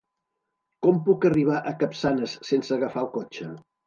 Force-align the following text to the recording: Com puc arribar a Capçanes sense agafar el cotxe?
Com 0.85 0.95
puc 1.09 1.27
arribar 1.29 1.59
a 1.71 1.73
Capçanes 1.83 2.33
sense 2.47 2.73
agafar 2.77 3.05
el 3.05 3.11
cotxe? 3.19 3.51